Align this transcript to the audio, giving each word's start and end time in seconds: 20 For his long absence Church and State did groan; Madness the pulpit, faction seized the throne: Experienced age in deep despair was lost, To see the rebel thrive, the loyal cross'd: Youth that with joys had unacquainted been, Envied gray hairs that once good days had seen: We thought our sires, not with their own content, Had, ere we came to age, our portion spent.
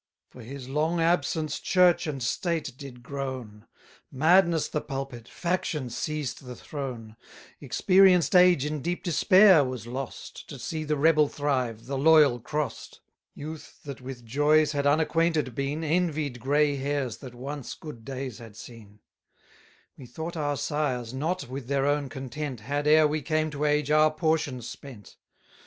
20 0.31 0.47
For 0.47 0.51
his 0.51 0.67
long 0.67 0.99
absence 0.99 1.59
Church 1.59 2.07
and 2.07 2.23
State 2.23 2.75
did 2.75 3.03
groan; 3.03 3.67
Madness 4.11 4.67
the 4.67 4.81
pulpit, 4.81 5.27
faction 5.29 5.91
seized 5.91 6.43
the 6.43 6.55
throne: 6.55 7.15
Experienced 7.59 8.35
age 8.35 8.65
in 8.65 8.81
deep 8.81 9.03
despair 9.03 9.63
was 9.63 9.85
lost, 9.85 10.49
To 10.49 10.57
see 10.57 10.83
the 10.83 10.97
rebel 10.97 11.27
thrive, 11.27 11.85
the 11.85 11.99
loyal 11.99 12.39
cross'd: 12.39 12.97
Youth 13.35 13.83
that 13.83 14.01
with 14.01 14.25
joys 14.25 14.71
had 14.71 14.87
unacquainted 14.87 15.53
been, 15.53 15.83
Envied 15.83 16.39
gray 16.39 16.77
hairs 16.77 17.17
that 17.17 17.35
once 17.35 17.75
good 17.75 18.03
days 18.03 18.39
had 18.39 18.55
seen: 18.57 19.01
We 19.95 20.07
thought 20.07 20.35
our 20.35 20.57
sires, 20.57 21.13
not 21.13 21.47
with 21.47 21.67
their 21.67 21.85
own 21.85 22.09
content, 22.09 22.61
Had, 22.61 22.87
ere 22.87 23.07
we 23.07 23.21
came 23.21 23.51
to 23.51 23.65
age, 23.65 23.91
our 23.91 24.09
portion 24.09 24.63
spent. 24.63 25.15